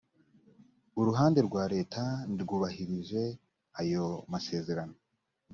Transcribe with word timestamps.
uruhande 0.99 1.39
rwa 1.47 1.63
leta 1.73 2.03
ntirwubahirije 2.29 3.23
ayo 3.79 4.05
maseserano 4.31 4.95